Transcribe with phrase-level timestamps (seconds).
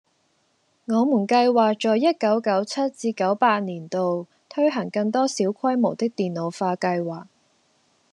[0.85, 7.25] 我們計劃在一九九七至九八年度推行更多小規模的電腦化計劃